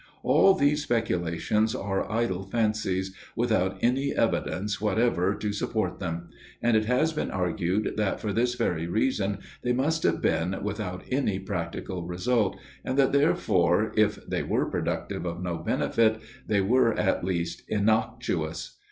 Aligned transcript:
All 0.23 0.55
these 0.55 0.81
speculations 0.81 1.75
are 1.75 2.11
idle 2.11 2.41
fancies, 2.43 3.13
without 3.35 3.77
any 3.83 4.15
evidence 4.15 4.81
whatever 4.81 5.35
to 5.35 5.53
support 5.53 5.99
them; 5.99 6.29
and 6.59 6.75
it 6.75 6.85
has 6.85 7.13
been 7.13 7.29
argued 7.29 7.93
that, 7.97 8.19
for 8.19 8.33
this 8.33 8.55
very 8.55 8.87
reason, 8.87 9.37
they 9.61 9.73
must 9.73 10.01
have 10.01 10.19
been 10.19 10.55
without 10.63 11.03
any 11.11 11.37
practical 11.37 12.07
result, 12.07 12.57
and 12.83 12.97
that, 12.97 13.11
therefore, 13.13 13.91
if 13.95 14.17
they 14.27 14.41
were 14.41 14.65
productive 14.65 15.23
of 15.27 15.43
no 15.43 15.57
benefit, 15.59 16.19
they 16.47 16.61
were, 16.61 16.95
at 16.97 17.23
least, 17.23 17.61
innoxious. 17.69 18.79